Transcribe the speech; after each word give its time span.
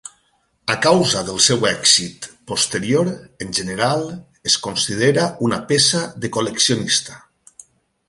A 0.75 0.77
causa 0.85 1.21
del 1.27 1.37
seu 1.47 1.65
èxit 1.71 2.25
posterior, 2.53 3.13
en 3.47 3.55
general, 3.61 4.09
es 4.53 4.59
considera 4.67 5.29
una 5.51 5.63
peça 5.75 6.05
de 6.25 6.37
col·leccionista. 6.41 7.25